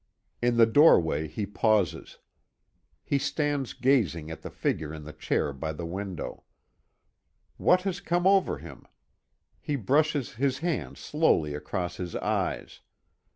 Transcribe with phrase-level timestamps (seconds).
[0.41, 2.17] In the doorway he pauses.
[3.03, 6.43] He stands gazing at the figure in the chair by the window.
[7.57, 8.87] What has come over him?
[9.59, 12.79] He brushes his hand slowly across his eyes.